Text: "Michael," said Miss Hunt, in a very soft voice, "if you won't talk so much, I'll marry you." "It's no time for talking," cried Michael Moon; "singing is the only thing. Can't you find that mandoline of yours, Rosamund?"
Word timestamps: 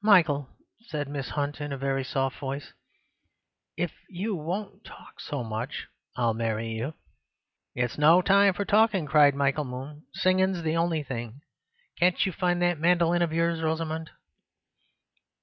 "Michael," 0.00 0.48
said 0.80 1.08
Miss 1.10 1.28
Hunt, 1.28 1.60
in 1.60 1.74
a 1.74 1.76
very 1.76 2.02
soft 2.02 2.38
voice, 2.38 2.72
"if 3.76 3.92
you 4.08 4.34
won't 4.34 4.82
talk 4.82 5.20
so 5.20 5.44
much, 5.44 5.88
I'll 6.16 6.32
marry 6.32 6.70
you." 6.70 6.94
"It's 7.74 7.98
no 7.98 8.22
time 8.22 8.54
for 8.54 8.64
talking," 8.64 9.04
cried 9.04 9.34
Michael 9.34 9.66
Moon; 9.66 10.06
"singing 10.14 10.54
is 10.54 10.62
the 10.62 10.78
only 10.78 11.02
thing. 11.02 11.42
Can't 11.98 12.24
you 12.24 12.32
find 12.32 12.62
that 12.62 12.80
mandoline 12.80 13.20
of 13.20 13.30
yours, 13.34 13.60
Rosamund?" 13.60 14.10